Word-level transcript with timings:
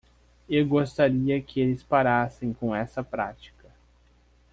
Eu 0.49 0.65
gostaria 0.67 1.39
que 1.43 1.59
eles 1.59 1.83
parassem 1.83 2.51
com 2.53 2.75
essa 2.75 3.03
prática. 3.03 3.69